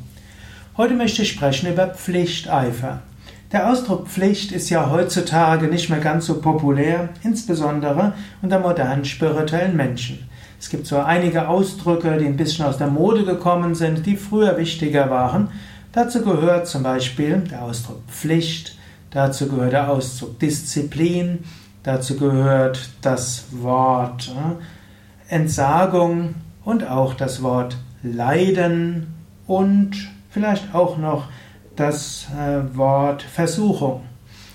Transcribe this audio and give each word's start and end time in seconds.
Heute 0.76 0.94
möchte 0.94 1.22
ich 1.22 1.32
sprechen 1.32 1.72
über 1.72 1.88
Pflichteifer. 1.88 3.02
Der 3.50 3.68
Ausdruck 3.68 4.06
Pflicht 4.06 4.52
ist 4.52 4.70
ja 4.70 4.88
heutzutage 4.88 5.66
nicht 5.66 5.90
mehr 5.90 5.98
ganz 5.98 6.26
so 6.26 6.40
populär, 6.40 7.08
insbesondere 7.24 8.12
unter 8.40 8.60
modernen 8.60 9.04
spirituellen 9.04 9.76
Menschen. 9.76 10.28
Es 10.60 10.70
gibt 10.70 10.86
so 10.86 10.98
einige 10.98 11.48
Ausdrücke, 11.48 12.18
die 12.18 12.26
ein 12.26 12.36
bisschen 12.36 12.64
aus 12.64 12.78
der 12.78 12.86
Mode 12.86 13.24
gekommen 13.24 13.74
sind, 13.74 14.06
die 14.06 14.16
früher 14.16 14.56
wichtiger 14.58 15.10
waren. 15.10 15.48
Dazu 15.92 16.22
gehört 16.22 16.66
zum 16.68 16.82
Beispiel 16.82 17.38
der 17.50 17.62
Ausdruck 17.62 18.00
Pflicht, 18.08 18.76
dazu 19.10 19.46
gehört 19.46 19.74
der 19.74 19.90
Ausdruck 19.90 20.38
Disziplin, 20.38 21.40
dazu 21.82 22.16
gehört 22.16 22.88
das 23.02 23.44
Wort 23.50 24.34
äh, 24.34 25.34
Entsagung 25.34 26.34
und 26.64 26.88
auch 26.88 27.12
das 27.12 27.42
Wort 27.42 27.76
Leiden 28.02 29.08
und 29.46 30.10
vielleicht 30.30 30.74
auch 30.74 30.96
noch 30.96 31.28
das 31.76 32.26
äh, 32.38 32.74
Wort 32.74 33.22
Versuchung. 33.22 34.02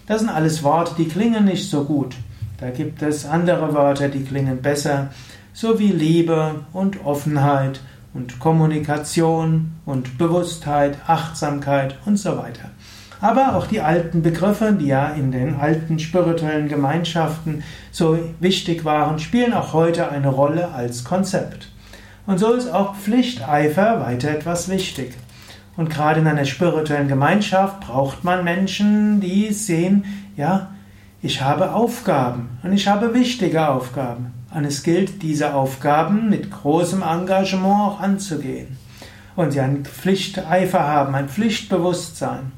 Das 0.07 0.21
sind 0.21 0.29
alles 0.29 0.63
Worte, 0.63 0.95
die 0.97 1.07
klingen 1.07 1.45
nicht 1.45 1.69
so 1.69 1.83
gut. 1.83 2.15
Da 2.59 2.71
gibt 2.71 3.03
es 3.03 3.27
andere 3.27 3.75
Wörter, 3.75 4.09
die 4.09 4.23
klingen 4.23 4.63
besser 4.63 5.09
sowie 5.53 5.91
Liebe 5.91 6.65
und 6.73 7.05
Offenheit 7.05 7.79
und 8.17 8.39
Kommunikation 8.39 9.73
und 9.85 10.17
Bewusstheit, 10.17 10.97
Achtsamkeit 11.05 11.97
und 12.05 12.17
so 12.17 12.35
weiter. 12.37 12.71
Aber 13.21 13.55
auch 13.55 13.67
die 13.67 13.81
alten 13.81 14.21
Begriffe, 14.21 14.73
die 14.73 14.87
ja 14.87 15.09
in 15.09 15.31
den 15.31 15.55
alten 15.55 15.99
spirituellen 15.99 16.67
Gemeinschaften 16.67 17.63
so 17.91 18.17
wichtig 18.39 18.85
waren, 18.85 19.19
spielen 19.19 19.53
auch 19.53 19.73
heute 19.73 20.09
eine 20.09 20.29
Rolle 20.29 20.69
als 20.73 21.03
Konzept. 21.03 21.71
Und 22.25 22.39
so 22.39 22.53
ist 22.53 22.69
auch 22.69 22.95
Pflichteifer 22.95 24.01
weiter 24.01 24.31
etwas 24.31 24.67
wichtig. 24.67 25.13
Und 25.75 25.89
gerade 25.89 26.19
in 26.19 26.27
einer 26.27 26.45
spirituellen 26.45 27.07
Gemeinschaft 27.07 27.81
braucht 27.81 28.23
man 28.23 28.43
Menschen, 28.43 29.21
die 29.21 29.53
sehen, 29.53 30.05
ja, 30.35 30.71
ich 31.21 31.41
habe 31.41 31.73
Aufgaben 31.73 32.57
und 32.63 32.73
ich 32.73 32.87
habe 32.87 33.13
wichtige 33.13 33.67
Aufgaben. 33.69 34.36
Und 34.57 34.65
es 34.65 34.81
gilt, 34.81 35.21
diese 35.21 35.53
Aufgaben 35.53 36.31
mit 36.31 36.49
großem 36.49 37.03
Engagement 37.03 37.79
auch 37.79 37.99
anzugehen. 37.99 38.75
Und 39.35 39.51
sie 39.51 39.59
einen 39.59 39.85
Pflichteifer 39.85 40.79
haben, 40.79 41.13
ein 41.13 41.29
Pflichtbewusstsein. 41.29 42.51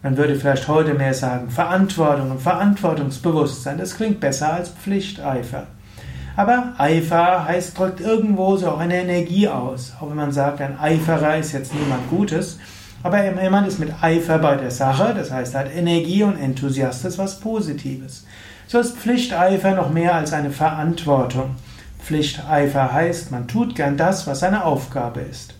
Man 0.00 0.16
würde 0.16 0.36
vielleicht 0.36 0.68
heute 0.68 0.94
mehr 0.94 1.12
sagen 1.12 1.50
Verantwortung 1.50 2.30
und 2.30 2.40
Verantwortungsbewusstsein. 2.40 3.78
Das 3.78 3.96
klingt 3.96 4.20
besser 4.20 4.52
als 4.52 4.68
Pflichteifer. 4.68 5.66
Aber 6.36 6.74
Eifer 6.78 7.44
heißt, 7.46 7.76
drückt 7.76 8.00
irgendwo 8.00 8.56
so 8.56 8.68
auch 8.68 8.78
eine 8.78 9.02
Energie 9.02 9.48
aus. 9.48 9.94
Auch 10.00 10.08
wenn 10.08 10.16
man 10.16 10.30
sagt, 10.30 10.60
ein 10.60 10.78
Eiferer 10.78 11.36
ist 11.38 11.50
jetzt 11.50 11.74
niemand 11.74 12.08
Gutes. 12.10 12.60
Aber 13.02 13.24
jemand 13.42 13.66
ist 13.66 13.78
mit 13.78 14.02
Eifer 14.02 14.38
bei 14.38 14.56
der 14.56 14.70
Sache, 14.70 15.14
das 15.14 15.30
heißt, 15.30 15.54
er 15.54 15.60
hat 15.60 15.74
Energie 15.74 16.22
und 16.22 16.36
Enthusiast 16.36 17.04
ist 17.06 17.16
was 17.16 17.40
Positives. 17.40 18.26
So 18.66 18.78
ist 18.78 18.96
Pflichteifer 18.96 19.74
noch 19.74 19.90
mehr 19.90 20.14
als 20.14 20.32
eine 20.32 20.50
Verantwortung. 20.50 21.56
Pflichteifer 21.98 22.92
heißt, 22.92 23.30
man 23.30 23.48
tut 23.48 23.74
gern 23.74 23.96
das, 23.96 24.26
was 24.26 24.40
seine 24.40 24.64
Aufgabe 24.64 25.20
ist. 25.20 25.54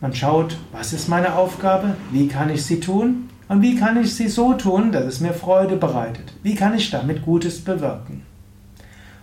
Man 0.00 0.14
schaut, 0.14 0.56
was 0.72 0.92
ist 0.92 1.08
meine 1.08 1.34
Aufgabe, 1.34 1.96
wie 2.12 2.28
kann 2.28 2.50
ich 2.50 2.64
sie 2.64 2.80
tun 2.80 3.28
und 3.48 3.62
wie 3.62 3.76
kann 3.76 4.00
ich 4.00 4.14
sie 4.14 4.28
so 4.28 4.54
tun, 4.54 4.92
dass 4.92 5.04
es 5.04 5.20
mir 5.20 5.34
Freude 5.34 5.76
bereitet. 5.76 6.32
Wie 6.42 6.54
kann 6.54 6.74
ich 6.74 6.90
damit 6.90 7.24
Gutes 7.24 7.62
bewirken? 7.62 8.22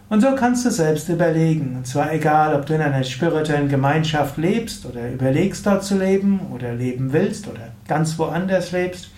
Und 0.09 0.21
so 0.21 0.35
kannst 0.35 0.65
du 0.65 0.71
selbst 0.71 1.09
überlegen, 1.09 1.75
und 1.75 1.85
zwar 1.85 2.13
egal, 2.13 2.55
ob 2.55 2.65
du 2.65 2.73
in 2.73 2.81
einer 2.81 3.03
spirituellen 3.03 3.67
Gemeinschaft 3.67 4.37
lebst 4.37 4.85
oder 4.85 5.11
überlegst 5.11 5.65
dort 5.65 5.83
zu 5.83 5.97
leben 5.97 6.39
oder 6.53 6.73
leben 6.73 7.11
willst 7.11 7.47
oder 7.47 7.73
ganz 7.87 8.17
woanders 8.17 8.71
lebst, 8.71 9.09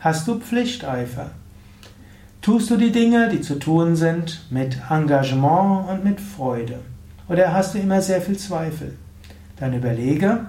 hast 0.00 0.26
du 0.26 0.40
Pflichteifer. 0.40 1.30
Tust 2.42 2.68
du 2.68 2.76
die 2.76 2.90
Dinge, 2.90 3.28
die 3.28 3.42
zu 3.42 3.60
tun 3.60 3.94
sind, 3.94 4.44
mit 4.50 4.76
Engagement 4.90 5.88
und 5.88 6.04
mit 6.04 6.20
Freude? 6.20 6.80
Oder 7.28 7.52
hast 7.52 7.74
du 7.74 7.78
immer 7.78 8.02
sehr 8.02 8.20
viel 8.20 8.36
Zweifel? 8.36 8.96
Dann 9.56 9.72
überlege, 9.72 10.46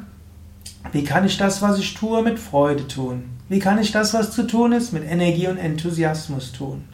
wie 0.92 1.04
kann 1.04 1.26
ich 1.26 1.38
das, 1.38 1.62
was 1.62 1.78
ich 1.78 1.94
tue, 1.94 2.24
mit 2.24 2.40
Freude 2.40 2.88
tun? 2.88 3.26
Wie 3.50 3.60
kann 3.60 3.78
ich 3.78 3.92
das, 3.92 4.16
was 4.16 4.32
zu 4.32 4.48
tun 4.48 4.72
ist, 4.72 4.94
mit 4.94 5.10
Energie 5.10 5.48
und 5.48 5.58
Enthusiasmus 5.58 6.52
tun? 6.52 6.86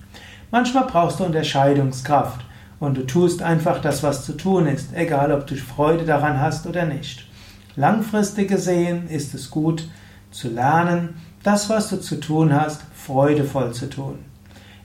Manchmal 0.52 0.86
brauchst 0.86 1.22
du 1.22 1.24
Unterscheidungskraft 1.24 2.46
und 2.82 2.98
du 2.98 3.06
tust 3.06 3.42
einfach 3.44 3.80
das, 3.80 4.04
was 4.04 4.26
zu 4.26 4.34
tun 4.34 4.66
ist, 4.66 4.90
egal 4.94 5.32
ob 5.32 5.48
du 5.48 5.56
Freude 5.56 6.04
daran 6.04 6.42
hast 6.42 6.66
oder 6.66 6.84
nicht. 6.86 7.26
Langfristig 7.78 8.50
gesehen 8.50 9.08
ist 9.08 9.34
es 9.34 9.50
gut 9.52 9.88
zu 10.32 10.50
lernen, 10.50 11.22
das, 11.44 11.70
was 11.70 11.90
du 11.90 12.02
zu 12.02 12.20
tun 12.20 12.54
hast, 12.54 12.82
freudevoll 12.94 13.72
zu 13.72 13.88
tun. 13.90 14.20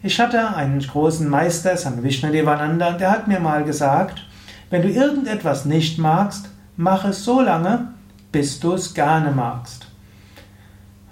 Ich 0.03 0.21
hatte 0.21 0.55
einen 0.55 0.79
großen 0.79 1.29
Meister, 1.29 1.77
Sami 1.77 2.03
Vishnadevananda, 2.03 2.93
der 2.93 3.11
hat 3.11 3.29
mir 3.29 3.41
mal 3.41 3.65
gesagt, 3.65 4.25
wenn 4.69 4.83
du 4.83 4.91
irgendetwas 4.91 5.65
nicht 5.65 5.99
magst, 5.99 6.51
mach 6.77 7.07
es 7.07 7.25
so 7.25 7.41
lange, 7.41 7.89
bis 8.31 8.61
du 8.61 8.75
es 8.75 8.93
gerne 8.93 9.31
magst. 9.31 9.87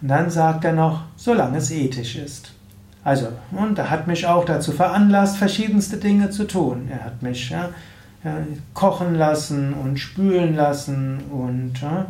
Und 0.02 0.08
dann 0.08 0.28
sagt 0.28 0.66
er 0.66 0.74
noch, 0.74 1.04
solange 1.16 1.58
es 1.58 1.70
ethisch 1.70 2.16
ist. 2.16 2.52
Also, 3.04 3.28
und 3.52 3.78
er 3.78 3.90
hat 3.90 4.06
mich 4.06 4.26
auch 4.26 4.46
dazu 4.46 4.72
veranlasst, 4.72 5.36
verschiedenste 5.36 5.98
Dinge 5.98 6.30
zu 6.30 6.46
tun. 6.46 6.88
Er 6.90 7.04
hat 7.04 7.22
mich 7.22 7.50
ja, 7.50 7.68
kochen 8.72 9.14
lassen 9.14 9.74
und 9.74 9.98
spülen 9.98 10.56
lassen 10.56 11.20
und 11.30 11.82
ja, 11.82 12.06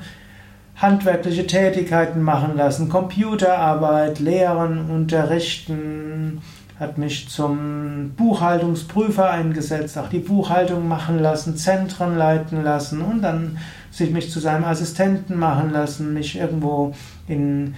handwerkliche 0.76 1.46
Tätigkeiten 1.46 2.22
machen 2.22 2.56
lassen, 2.56 2.88
Computerarbeit, 2.88 4.20
lehren, 4.20 4.90
unterrichten, 4.90 6.40
hat 6.78 6.98
mich 6.98 7.28
zum 7.28 8.12
Buchhaltungsprüfer 8.16 9.30
eingesetzt, 9.30 9.96
auch 9.96 10.08
die 10.08 10.18
Buchhaltung 10.18 10.88
machen 10.88 11.20
lassen, 11.20 11.56
Zentren 11.56 12.16
leiten 12.16 12.64
lassen 12.64 13.00
und 13.00 13.22
dann 13.22 13.58
sich 13.90 14.10
mich 14.10 14.30
zu 14.30 14.40
seinem 14.40 14.64
Assistenten 14.64 15.38
machen 15.38 15.70
lassen, 15.72 16.12
mich 16.14 16.36
irgendwo 16.36 16.92
in, 17.28 17.74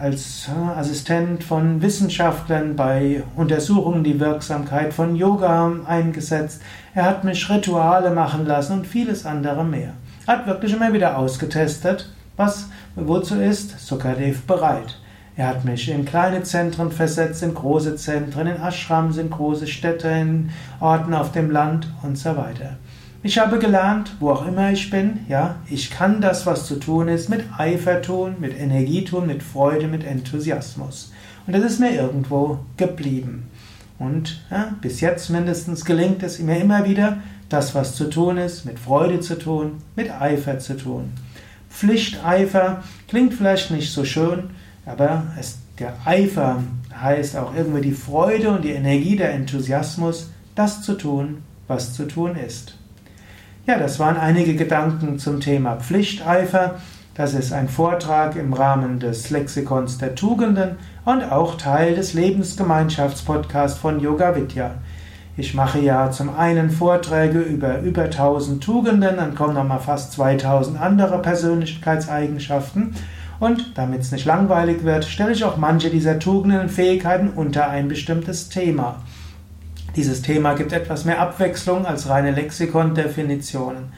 als 0.00 0.48
äh, 0.48 0.78
Assistent 0.78 1.44
von 1.44 1.80
Wissenschaftlern 1.82 2.76
bei 2.76 3.22
Untersuchungen 3.36 4.02
die 4.02 4.18
Wirksamkeit 4.18 4.92
von 4.92 5.16
Yoga 5.16 5.72
eingesetzt. 5.86 6.60
Er 6.94 7.04
hat 7.04 7.24
mich 7.24 7.48
Rituale 7.48 8.10
machen 8.10 8.46
lassen 8.46 8.72
und 8.72 8.86
vieles 8.86 9.26
andere 9.26 9.64
mehr. 9.64 9.92
Hat 10.26 10.46
wirklich 10.46 10.72
immer 10.72 10.92
wieder 10.92 11.16
ausgetestet, 11.16 12.12
was 12.36 12.68
wozu 12.96 13.36
ist 13.36 13.78
Sukadev 13.78 14.42
bereit. 14.42 14.98
Er 15.36 15.46
hat 15.46 15.64
mich 15.64 15.88
in 15.88 16.04
kleine 16.04 16.42
Zentren 16.42 16.90
versetzt, 16.90 17.42
in 17.42 17.54
große 17.54 17.96
Zentren, 17.96 18.46
in 18.46 18.60
Ashrams, 18.60 19.16
in 19.16 19.30
große 19.30 19.66
Städte, 19.66 20.08
in 20.08 20.50
Orten 20.80 21.14
auf 21.14 21.32
dem 21.32 21.50
Land 21.50 21.88
und 22.02 22.18
so 22.18 22.36
weiter. 22.36 22.76
Ich 23.22 23.38
habe 23.38 23.58
gelernt, 23.58 24.16
wo 24.18 24.30
auch 24.30 24.46
immer 24.46 24.72
ich 24.72 24.88
bin, 24.88 25.26
ja, 25.28 25.56
ich 25.68 25.90
kann 25.90 26.22
das, 26.22 26.46
was 26.46 26.66
zu 26.66 26.76
tun 26.76 27.08
ist, 27.08 27.28
mit 27.28 27.44
Eifer 27.58 28.00
tun, 28.00 28.36
mit 28.40 28.58
Energie 28.58 29.04
tun, 29.04 29.26
mit 29.26 29.42
Freude, 29.42 29.88
mit 29.88 30.04
Enthusiasmus. 30.04 31.12
Und 31.46 31.54
das 31.54 31.62
ist 31.64 31.80
mir 31.80 31.90
irgendwo 31.90 32.60
geblieben. 32.78 33.50
Und 33.98 34.42
ja, 34.50 34.74
bis 34.80 35.02
jetzt 35.02 35.28
mindestens 35.28 35.84
gelingt 35.84 36.22
es 36.22 36.38
mir 36.38 36.56
immer 36.60 36.86
wieder, 36.86 37.18
das, 37.50 37.74
was 37.74 37.94
zu 37.94 38.08
tun 38.08 38.38
ist, 38.38 38.64
mit 38.64 38.78
Freude 38.78 39.20
zu 39.20 39.38
tun, 39.38 39.82
mit 39.96 40.10
Eifer 40.10 40.58
zu 40.58 40.78
tun. 40.78 41.12
Pflichteifer 41.68 42.82
klingt 43.06 43.34
vielleicht 43.34 43.70
nicht 43.70 43.92
so 43.92 44.06
schön, 44.06 44.44
aber 44.86 45.24
es, 45.38 45.58
der 45.78 45.94
Eifer 46.06 46.62
heißt 46.98 47.36
auch 47.36 47.54
irgendwie 47.54 47.82
die 47.82 47.92
Freude 47.92 48.48
und 48.48 48.64
die 48.64 48.72
Energie, 48.72 49.16
der 49.16 49.34
Enthusiasmus, 49.34 50.30
das 50.54 50.80
zu 50.80 50.94
tun, 50.94 51.42
was 51.68 51.92
zu 51.92 52.08
tun 52.08 52.34
ist. 52.36 52.79
Ja, 53.70 53.78
das 53.78 54.00
waren 54.00 54.16
einige 54.16 54.56
Gedanken 54.56 55.20
zum 55.20 55.38
Thema 55.38 55.76
Pflichteifer. 55.76 56.80
Das 57.14 57.34
ist 57.34 57.52
ein 57.52 57.68
Vortrag 57.68 58.34
im 58.34 58.52
Rahmen 58.52 58.98
des 58.98 59.30
Lexikons 59.30 59.96
der 59.96 60.16
Tugenden 60.16 60.70
und 61.04 61.22
auch 61.22 61.56
Teil 61.56 61.94
des 61.94 62.12
Lebensgemeinschaftspodcasts 62.14 63.78
von 63.78 64.00
Yoga 64.00 64.34
Vidya. 64.34 64.72
Ich 65.36 65.54
mache 65.54 65.78
ja 65.78 66.10
zum 66.10 66.36
einen 66.36 66.70
Vorträge 66.70 67.38
über 67.38 67.78
über 67.78 68.06
1000 68.06 68.60
Tugenden, 68.60 69.18
dann 69.18 69.36
kommen 69.36 69.54
nochmal 69.54 69.78
fast 69.78 70.14
2000 70.14 70.80
andere 70.80 71.22
Persönlichkeitseigenschaften 71.22 72.96
und 73.38 73.78
damit 73.78 74.00
es 74.00 74.10
nicht 74.10 74.24
langweilig 74.24 74.82
wird, 74.82 75.04
stelle 75.04 75.30
ich 75.30 75.44
auch 75.44 75.58
manche 75.58 75.90
dieser 75.90 76.18
Tugenden 76.18 76.62
und 76.62 76.72
Fähigkeiten 76.72 77.28
unter 77.28 77.70
ein 77.70 77.86
bestimmtes 77.86 78.48
Thema. 78.48 78.96
Dieses 79.96 80.22
Thema 80.22 80.54
gibt 80.54 80.72
etwas 80.72 81.04
mehr 81.04 81.20
Abwechslung 81.20 81.84
als 81.84 82.08
reine 82.08 82.30
Lexikon-Definitionen. 82.30 83.92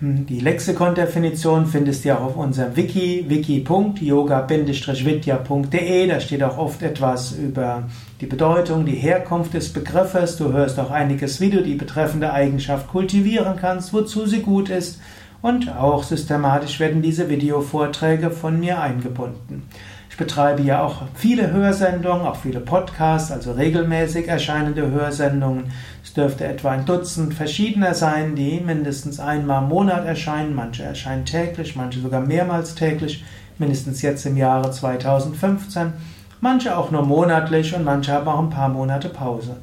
Hm, 0.00 0.26
die 0.26 0.40
Lexikon-Definition 0.40 1.66
findest 1.66 2.04
du 2.04 2.16
auch 2.16 2.22
auf 2.22 2.36
unserem 2.36 2.74
Wiki, 2.74 3.26
wiki.yoga-vidya.de. 3.28 6.06
Da 6.06 6.20
steht 6.20 6.42
auch 6.42 6.56
oft 6.56 6.82
etwas 6.82 7.32
über 7.32 7.82
die 8.20 8.26
Bedeutung, 8.26 8.86
die 8.86 8.96
Herkunft 8.96 9.52
des 9.52 9.72
Begriffes. 9.72 10.36
Du 10.36 10.52
hörst 10.52 10.78
auch 10.78 10.90
einiges, 10.90 11.40
wie 11.40 11.50
du 11.50 11.62
die 11.62 11.74
betreffende 11.74 12.32
Eigenschaft 12.32 12.88
kultivieren 12.88 13.56
kannst, 13.60 13.92
wozu 13.92 14.26
sie 14.26 14.40
gut 14.40 14.70
ist. 14.70 15.00
Und 15.42 15.74
auch 15.74 16.02
systematisch 16.02 16.80
werden 16.80 17.00
diese 17.00 17.28
Videovorträge 17.30 18.30
von 18.30 18.60
mir 18.60 18.80
eingebunden. 18.80 19.68
Ich 20.10 20.16
betreibe 20.16 20.62
ja 20.62 20.82
auch 20.82 21.02
viele 21.14 21.50
Hörsendungen, 21.50 22.26
auch 22.26 22.36
viele 22.36 22.60
Podcasts, 22.60 23.32
also 23.32 23.52
regelmäßig 23.52 24.28
erscheinende 24.28 24.90
Hörsendungen. 24.90 25.72
Es 26.04 26.12
dürfte 26.12 26.44
etwa 26.44 26.72
ein 26.72 26.84
Dutzend 26.84 27.32
verschiedener 27.32 27.94
sein, 27.94 28.34
die 28.34 28.60
mindestens 28.60 29.18
einmal 29.18 29.62
im 29.62 29.70
Monat 29.70 30.04
erscheinen. 30.04 30.54
Manche 30.54 30.82
erscheinen 30.82 31.24
täglich, 31.24 31.74
manche 31.74 32.00
sogar 32.00 32.20
mehrmals 32.20 32.74
täglich, 32.74 33.24
mindestens 33.58 34.02
jetzt 34.02 34.26
im 34.26 34.36
Jahre 34.36 34.70
2015. 34.70 35.94
Manche 36.42 36.76
auch 36.76 36.90
nur 36.90 37.06
monatlich 37.06 37.74
und 37.74 37.84
manche 37.84 38.12
haben 38.12 38.28
auch 38.28 38.40
ein 38.40 38.50
paar 38.50 38.68
Monate 38.68 39.08
Pause. 39.08 39.56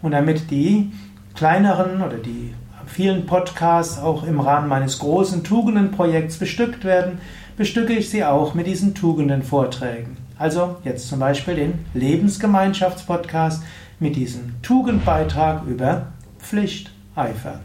Und 0.00 0.12
damit 0.12 0.50
die 0.52 0.92
kleineren 1.34 2.02
oder 2.02 2.18
die 2.18 2.54
vielen 2.94 3.26
Podcasts 3.26 3.98
auch 3.98 4.22
im 4.22 4.38
Rahmen 4.38 4.68
meines 4.68 5.00
großen 5.00 5.42
Tugendenprojekts 5.42 6.36
bestückt 6.36 6.84
werden, 6.84 7.18
bestücke 7.56 7.92
ich 7.92 8.08
sie 8.08 8.24
auch 8.24 8.54
mit 8.54 8.68
diesen 8.68 8.94
Tugendenvorträgen. 8.94 10.16
Also 10.38 10.76
jetzt 10.84 11.08
zum 11.08 11.18
Beispiel 11.18 11.56
den 11.56 11.86
Lebensgemeinschaftspodcast 11.92 13.64
mit 13.98 14.14
diesem 14.14 14.62
Tugendbeitrag 14.62 15.64
über 15.66 16.12
Pflichteifer. 16.38 17.62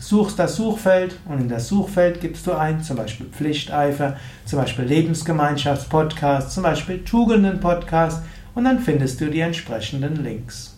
suchst 0.00 0.38
das 0.38 0.56
Suchfeld 0.56 1.16
und 1.28 1.40
in 1.42 1.48
das 1.48 1.68
Suchfeld 1.68 2.20
gibst 2.20 2.46
du 2.46 2.52
ein, 2.52 2.82
zum 2.82 2.96
Beispiel 2.96 3.26
Pflichteifer, 3.26 4.16
zum 4.46 4.58
Beispiel 4.58 4.86
Lebensgemeinschaftspodcast, 4.86 6.52
zum 6.52 6.62
Beispiel 6.62 7.04
Tugenden-Podcast 7.04 8.22
und 8.54 8.64
dann 8.64 8.80
findest 8.80 9.20
du 9.20 9.30
die 9.30 9.40
entsprechenden 9.40 10.22
Links. 10.24 10.71